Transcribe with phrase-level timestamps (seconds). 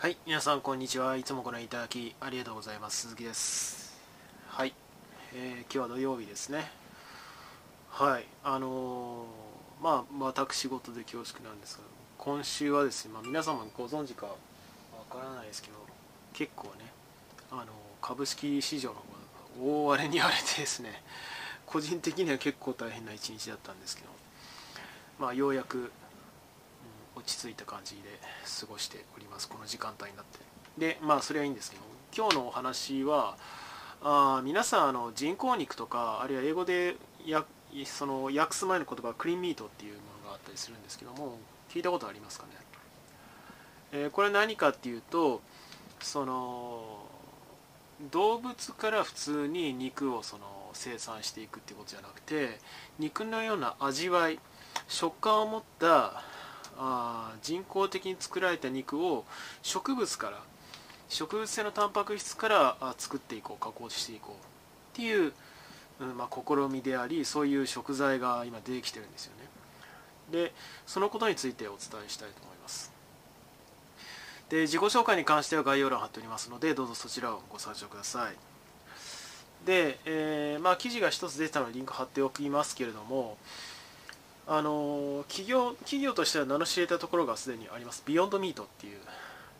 [0.00, 1.16] はい、皆さんこんにちは。
[1.16, 3.08] いつもご覧いただきありがとうございます。
[3.08, 3.98] 鈴木です。
[4.46, 4.72] はい、
[5.34, 6.70] えー今日は土曜日ですね。
[7.90, 11.82] はい、あのーまあ私事で恐縮なんですが、
[12.16, 14.34] 今週はですね、まあ、皆様ご存知かわ
[15.10, 15.74] からないですけど、
[16.32, 16.72] 結構ね、
[17.50, 17.66] あのー
[18.00, 19.00] 株式市場の方
[19.64, 21.02] が大荒れに荒れてですね、
[21.66, 24.10] 個人的には結構大変な一日だったんですけど、
[25.18, 25.90] まあようやく
[27.28, 28.00] 落ち着いた感じで
[28.60, 29.48] 過ごしております。
[29.50, 30.38] この時間帯になって。
[30.78, 31.82] でまあそれはいいんですけど
[32.16, 33.36] 今日のお話は
[34.02, 37.44] あ皆さんあの人工肉とかあるいは英語でや
[37.84, 41.36] その訳す前の言葉クリーンミートっていうものがあったりするんですけども
[41.68, 42.52] 聞いたことありますかね、
[43.92, 45.42] えーこれ何かっていうと
[46.00, 47.04] その
[48.12, 52.60] 動物から普通に肉をその生産していくっていうことじゃなくて
[52.98, 54.38] 肉のような味わい
[54.86, 56.22] 食感を持った
[56.78, 59.24] あ人工的に作られた肉を
[59.62, 60.38] 植物から
[61.08, 65.32] 植物性のタンパク質からあ作っていこう加工していこうっていう、
[66.16, 69.48] まあ、試みでありそういう食材が今出てきてるんですよね。
[70.30, 70.52] で
[70.86, 72.92] そのことについてお伝えしたいと思います。
[74.50, 78.36] で自己紹介に関しては概要欄貼っておりますのでどうぞそちらをご参照ください。
[79.66, 83.36] で、えーまあ、記事が一つ出てたのでリンク貼っておきますけれども
[84.50, 88.02] あの企業企業としては名の知れたところがすでにあります。
[88.06, 88.98] ビヨンドミートっていう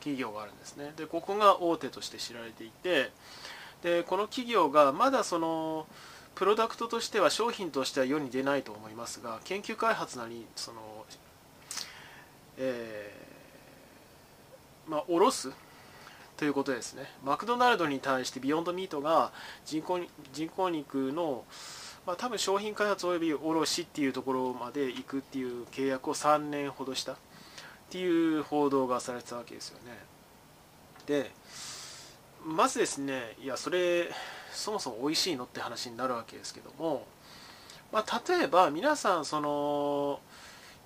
[0.00, 0.92] 企業があるんですね。
[0.96, 3.12] でここが大手として知られていて
[3.82, 5.86] でこの企業がまだその
[6.34, 11.04] プロダクトとしては商品としては世に出ないと思いますが研究開発なりその
[12.58, 15.52] えーまあ卸す
[16.36, 17.04] ということですね。
[17.24, 19.30] マクドナルドに対してビヨンドミートが
[19.64, 20.00] 人工
[20.32, 21.44] 人工肉の
[22.06, 27.16] まあ、多分商品開発および卸っていうところまで行くっていう契約を3年ほどしたっ
[27.90, 29.98] ていう報道がされてたわけですよね。
[31.06, 31.30] で
[32.44, 34.10] まずですねいやそれ
[34.52, 37.06] そもそも美味しいのって話になるわけですけども、
[37.92, 40.20] まあ、例えば皆さんその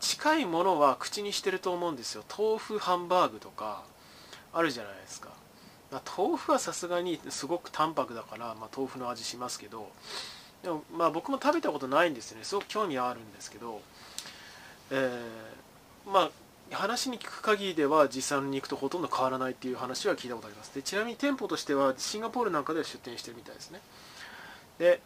[0.00, 2.24] 近いものは口にしてると思うんですよ。
[2.36, 3.82] 豆腐ハンバーグとか
[4.52, 5.30] あるじゃないですか、
[5.90, 9.90] まあ、豆腐はさすがにすごく淡白だから、まあ、豆腐の味しますけど
[10.66, 12.44] でもまあ僕も食べたことないんですよね。
[12.44, 13.80] すごく興味はあるんですけど、
[14.90, 16.30] えーまあ
[16.72, 20.74] 話に聞く限りでは実際の肉とほとんど変わらないっていう話は聞いたことあります。
[20.74, 23.80] でちなみに店舗としてはシンガポールなんかでは出店してるみたいですね。
[24.80, 25.00] で、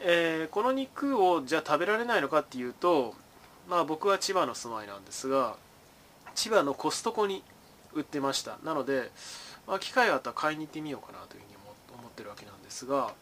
[0.00, 3.14] えーこの肉をじゃあ食べられないのかっていうと
[3.70, 5.54] まあ僕は千葉の住まいなんですが
[6.34, 7.44] 千葉のコストコに
[7.92, 8.58] 売ってました。
[8.64, 9.12] なので、
[9.68, 13.12] まあ、機会があったら買いに行ってみようかなというふうに思思ってるわけなんですが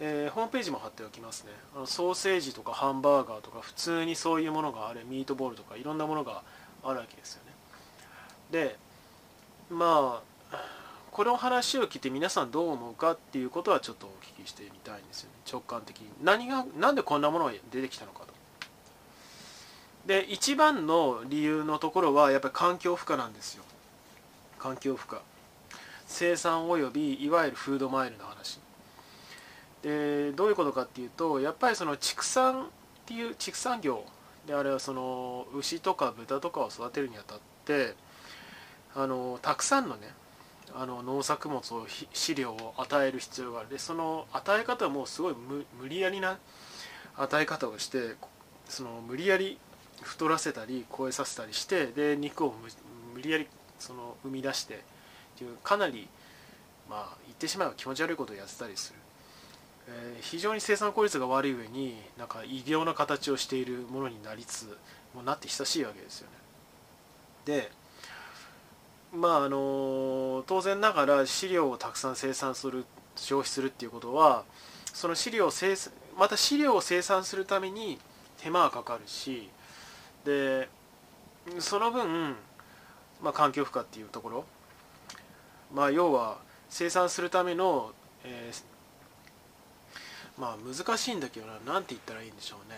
[0.00, 1.52] えーホームページも貼っておきますね。
[1.76, 6.42] あのソーセージとかハンバーガーとか普通にそういうものがあるミートボールとかいろんなものが
[6.82, 7.52] あるわけですよね。
[8.50, 8.76] で
[9.70, 10.22] ま
[10.52, 10.58] あ
[11.12, 15.36] この話を聞いて皆さんどう思うかっていうことはちょっとお聞きしてみたいんですよね。
[15.50, 16.08] 直感的に。
[16.22, 18.34] 何がなんでこんなものが出てきたのかと。
[20.06, 23.62] で一番の理由のところはやっぱり環境負荷なんですよ。
[24.58, 25.20] 環境負荷。
[26.06, 28.58] 生産およびいわゆるフードマイルの話。
[29.84, 32.66] でどういうことかっていうとやっぱりその畜産っ
[33.04, 34.02] ていう畜産業
[34.46, 37.94] であれはその牛とか豚とかを育てるにあたって
[38.94, 40.08] あのたくさんのね
[40.74, 43.68] あの農作物を飼料を与える必要がある。
[43.68, 45.34] でその与え方もすごい
[45.78, 46.38] 無理やりな
[47.16, 48.16] 与え方をして
[48.66, 49.58] その無理やり
[50.00, 52.68] 太らせたり超えさせたりしてで肉を無
[53.14, 53.46] 無理やり
[53.78, 54.78] その生み出してっ
[55.36, 56.08] ていうかなり
[56.88, 59.03] まあ言ってしまえば気持ち悪いことをやってたりする。
[59.88, 64.78] え非常に生産効率が悪い上になんか異形な形をしているものになりつつ
[65.14, 66.36] もうなって久しいわけですよね。
[67.44, 67.70] で
[69.12, 72.84] まああの当然ながら飼料をたくさん生産する
[73.16, 74.44] 消費するっていうことは
[74.92, 77.98] その飼料を生産また飼料を生産するために
[78.38, 79.48] 手間がかかるし
[80.24, 80.68] で
[81.58, 82.34] その分、
[83.22, 84.44] まあ、環境負荷っていうところ
[85.72, 86.38] まあ要は
[86.70, 87.92] 生産するための、
[88.24, 88.73] えー
[90.38, 91.54] まあ難しいんだけどな。
[91.66, 92.76] 何て言ったらいいんでしょうね、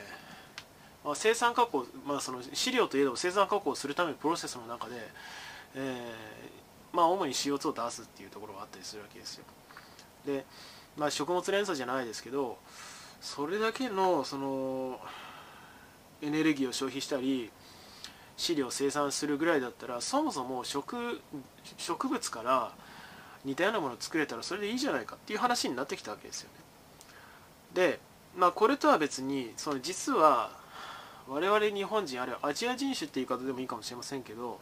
[1.05, 4.97] まあ、生産加工、まあ、その飼料といえども生産加工するためのプロセスの中で、
[5.75, 6.57] えー
[6.97, 9.45] まあ主に CO2 を出すっていうところがあったりするわけですよ。
[10.25, 10.47] で、
[10.97, 12.57] まあ、食物連鎖じゃないですけど
[13.21, 14.99] それだけのその
[16.23, 17.51] エネルギーを消費したり
[18.39, 21.21] 飼料を生産するぐらいだったらそもそも植
[21.77, 22.73] 植物から
[23.45, 26.66] 似たようなものを作れたらそれでいいじゃないかっていう話になってきたわけですよね。
[27.77, 28.01] で、
[28.35, 30.51] まあ、これとは別にその実は
[31.29, 34.59] 我々日本人あるいはアジア人種っていう言い方でもいいかもしれませんけど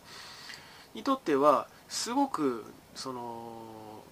[0.94, 2.64] にとってはすごく
[2.94, 4.02] その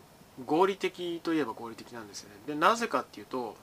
[0.46, 2.36] 合理的といえば合理的なんですよね。
[2.46, 3.56] でなぜかっていうと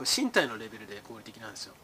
[0.00, 1.74] 身体のレベルで合理的なんですよ。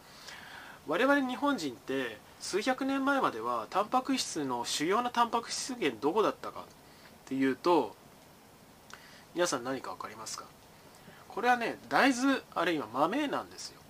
[0.87, 6.65] 我々日本人って数百年前まではタンパク質の主要なタンパク質源どこだったかっ
[7.27, 7.95] ていうと
[9.35, 10.45] 皆さん何か分かりますか？
[11.35, 13.81] これはね大豆あるいは豆なんですよ。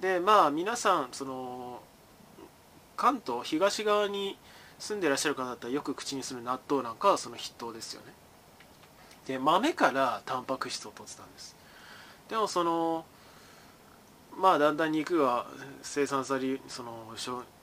[0.00, 1.80] でまあ皆さんその
[2.96, 4.36] 関東東側に
[4.78, 8.12] 住んでらっしゃる方だったらよく口にする納豆なんかはその筆頭ですよね。
[9.26, 11.56] で豆からタンパク質を取ってたんです。
[12.28, 13.04] でもその
[14.36, 15.46] まあだんだん肉が
[15.82, 17.14] 生産されその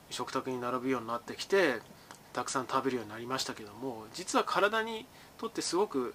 [0.10, 1.80] 食卓に並ぶようになってきて
[2.34, 5.06] たくさん食べるようになりましたけども実は体に
[5.38, 6.14] とってすごく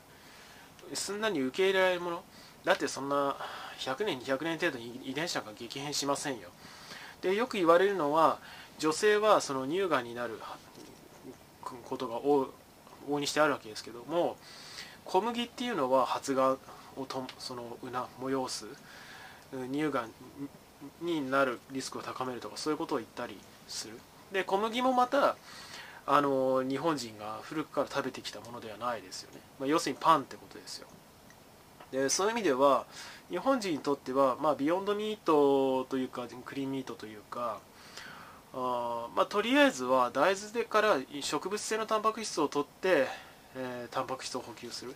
[0.94, 2.22] すんなに受け入れられるもの？
[2.64, 3.36] だってそんな
[3.78, 6.48] 100年200年程度に遺伝子なんか激変しませんよ。
[7.20, 8.38] でよく言われるのは
[8.78, 10.38] 女性はその乳がんになる
[11.84, 14.36] ことが往々にしてあるわけですけども
[15.04, 16.56] 小麦っていうのは発芽
[16.96, 18.66] をとそのうな催す
[19.70, 20.10] 乳がん
[21.00, 23.38] になるリスクを高めるとかそういうことを言ったり
[23.68, 23.98] する。
[24.32, 25.36] で小麦もまた
[26.06, 30.86] あの日本人が古くから食べてきたものではないですよね、まあ、要するにパンってことですよ。
[31.92, 32.84] でそういう意味では
[33.30, 37.58] 日本人にとっては、まあ、ビヨンドミートというかクリーンミートというか
[38.56, 43.08] あまあ、とりあえずは大豆でから植物性のタンパク質を取って、
[43.56, 44.92] えー、タンパク質を補給する、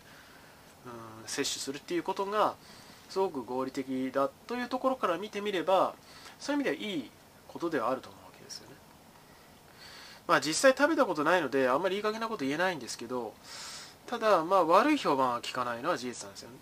[0.87, 2.55] うん、摂取するっていうことが
[3.09, 5.95] すごく合理的だというところから見てみれば
[6.39, 7.11] そういう意味ではいい
[7.49, 8.18] ことではあると思。
[10.29, 13.33] まあ実際食べたことないのであんまりいい加減なこと言えないんですけど
[14.07, 16.57] ただまあ悪い評判は聞かないのは事実なんですよね。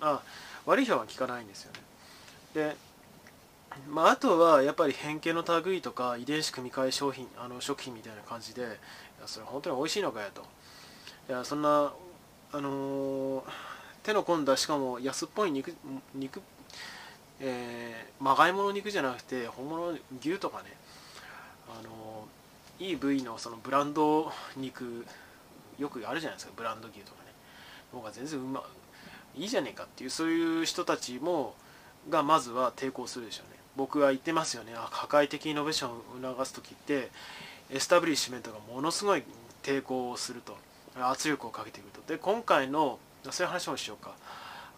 [0.00, 0.20] あ
[0.66, 1.80] 悪い評判は聞かないんですよね。
[2.54, 2.76] で
[3.88, 8.78] まあ、あとはやっぱり変形の類とか遺伝子組み換え商品あの食品みたいな感じで
[9.26, 10.42] それ本当に美味しいのかよと
[11.28, 11.92] いやそんな、
[12.52, 13.42] あのー、
[14.02, 15.74] 手の込んだしかも安っぽい肉
[16.14, 16.42] 肉、
[17.40, 20.64] えー、まがいもの肉じゃなくて本物の牛とかね、
[21.68, 22.26] あの、
[22.78, 25.06] いい部位のそのブランド肉
[25.78, 26.52] よくあるじゃないですか。
[26.56, 27.32] ブランド牛とかね。
[27.92, 28.62] 僕は全然うま
[29.34, 31.54] いいじゃねえかっていうそういう人たちも
[32.10, 33.58] がまずは抵抗するでしょうね。
[33.76, 34.72] 僕は言ってますよね。
[34.76, 37.10] あ破壊的イノベーションを促す時って
[37.70, 39.22] エスタブリッシュメントがものすごい
[39.62, 40.56] 抵抗をすると。
[40.94, 42.00] 圧力をかけてくると。
[42.06, 42.98] で今回の
[43.30, 44.14] そういう話もしようか。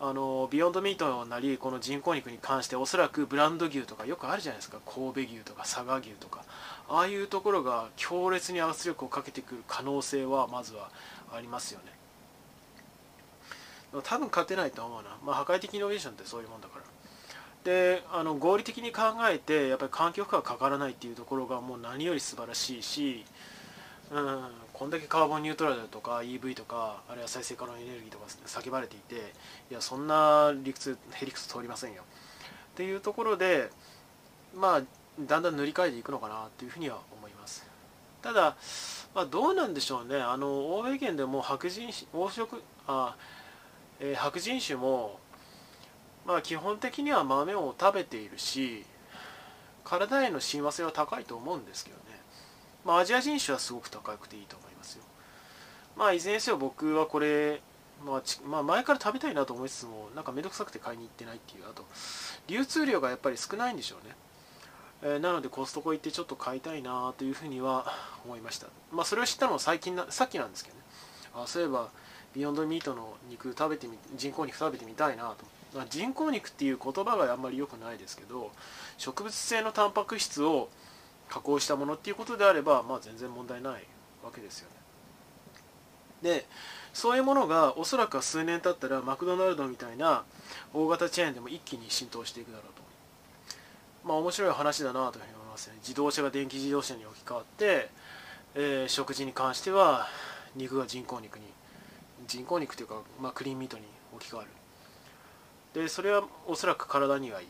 [0.00, 4.78] あのビヨンドミートなりこの人工肉に関しておそらくブランド牛とかよくあるじゃないですか。
[4.84, 6.42] 神戸牛とか佐賀牛とか。
[6.88, 10.90] ああいうところが強烈に圧力をかけてくる可能性はまずは
[11.32, 11.94] ありますよね。
[14.02, 16.84] 多分勝てないと思うな、まあ、破壊的イノベーションってそういうもんだから。
[17.64, 23.24] であの合理的に考えてやっぱり環境負荷がかからないっていうところがもう何より素晴らしいし、
[24.10, 24.42] うん、
[24.74, 29.32] こんだけカーボンニュートラルとか EV とかあるいは再生可能エネルギーとか叫ばれていて
[29.70, 32.02] いやそんな理屈へりくつ通りませんよ。
[32.72, 33.70] っていうところで
[34.52, 34.82] まあ
[35.20, 37.64] だんだん塗り替えていくのかなというふうには思います。
[38.20, 38.56] ただ、
[39.14, 40.20] まあ、どうなんでしょうね。
[40.20, 43.14] あの欧米圏でも白人黄色あ、
[44.00, 45.20] えー、白人種も
[46.26, 48.84] まあ基本的には豆を食べているし
[49.84, 52.23] 体への親和性は高いと思うんですけどね。
[52.84, 55.04] まあアジア人種はすごく高くていいと思いますよ
[55.96, 57.60] まあいずれにせよ僕はこれ、
[58.04, 61.84] まあち、まあ、前から食べたいなと思いつつもなんかめんどくさくて買いに行ってないっていうあと
[62.46, 64.14] 流通量がやっぱり少ないんでしょうね
[65.16, 67.92] えなのでコストコ行ってちょっと買いたいなというふうには
[68.24, 68.68] 思いました。
[68.90, 70.82] まあ、それを知ったのは最近な、さっきなんですけどね。
[71.34, 71.90] あそういえば、
[72.34, 78.52] ビヨンドミートの肉食べてみ、人工肉食べてみたいなとまあ、人工肉っていう言葉があんまり良くないですけど
[78.96, 80.68] 植物性のタンパク質を
[81.28, 83.84] 加工したものっていうことであれば、まあ、全然問題ない
[84.24, 84.76] わけですよね。
[86.22, 86.46] で
[86.92, 90.24] そういうものがおそらく数年経ったらマクドナルドみたいな
[90.72, 92.82] 大型チェーンでも一気に浸透していくだろうと。
[94.08, 95.74] まあ面白い話だなというふうに思いますね。
[95.80, 97.90] 自動車が電気自動車に置き換わって、
[98.54, 100.06] えー、食事に関しては
[100.54, 101.44] 肉が人工肉に
[102.26, 104.48] 人工肉というか、まあ、クリーンミートに置き換わる。
[105.74, 107.48] でそれはおそらく体にはいい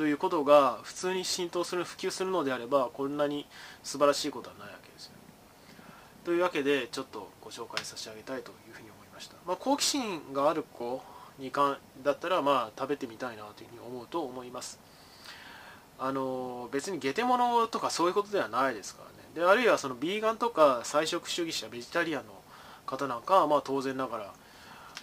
[0.00, 3.44] ということが普通に浸透する普及するのであればこんなに
[3.82, 5.18] 素晴らしいことはないわけですよ、ね。
[6.24, 11.02] というわけでちょっとご紹介差し上げたいというふうに思いました、まあ、好奇心がある子
[11.38, 14.80] にかんだったらまあ食べてみたいなというふうに思うと思います。
[15.98, 19.28] あの別にゲテモノとかそういうことではないですからね。
[19.34, 22.32] であるいはそのビーガンとか菜食主義者ベジタリアンの
[22.86, 24.32] 方なんかはまあ当然ながら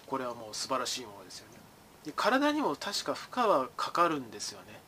[0.08, 1.60] これはもう素晴らしいものですよね。
[2.04, 4.87] で体にも確か負荷はかかるんですよね。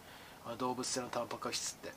[0.59, 1.93] 動物性のタンパク質って。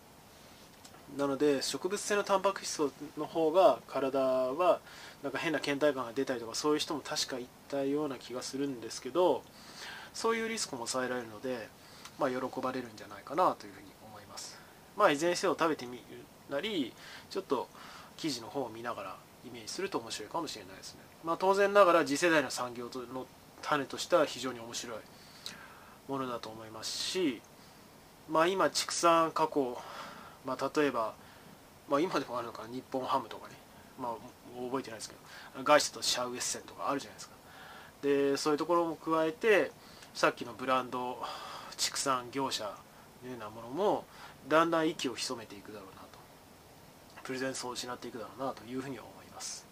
[1.17, 2.81] なので植物性のタンパク質
[3.17, 4.79] の方が体は
[5.21, 9.43] なんか変な倦怠感が出たりとかそういう人も確かいたような気がするんですけど
[10.13, 11.67] そういうリスクも抑えられるので、
[12.19, 14.59] まあ、喜ばれるんじゃないかなというふうに思います。
[14.97, 16.03] まあいずれにせよ食べてみる
[16.49, 16.93] なり
[17.29, 17.67] ちょっと
[18.17, 21.01] 記事の方を見ながらイメージすると面白いかもしれないですね。
[21.23, 23.25] まあ当然ながら次世代の産業の
[23.61, 24.97] 種としては非常に面白い
[26.07, 27.41] ものだと思いますし
[28.29, 29.77] まあ今畜産加工
[30.45, 31.13] まあ、例えば、
[31.89, 33.55] まあ、今でもあるのかな日本ハムとかね、
[33.99, 34.11] まあ、
[34.65, 35.15] 覚えてないですけ
[35.57, 37.35] ど外資とシャウエッセンとかあるじゃないですか。
[38.01, 39.71] でそういうところも加えて
[40.13, 41.17] さっきのブランド
[41.77, 42.65] 畜産業者
[43.23, 44.05] のようなものも
[44.49, 46.19] だんだん息を潜めていくだろうなと。
[47.23, 49.65] プレゼンスを失っていくだろうなというふうに思います。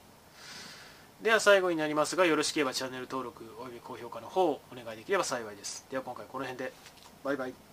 [1.21, 5.85] では最後になりますがよろしければチャンネル登録および高評価の方をお願いできれば幸いです。
[5.91, 6.73] では今回この辺で。
[7.23, 7.70] バイバイ。